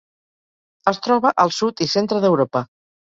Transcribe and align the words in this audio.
Es 0.91 0.99
troba 1.07 1.33
al 1.43 1.53
sud 1.59 1.85
i 1.87 1.89
centre 1.93 2.23
d'Europa. 2.25 2.65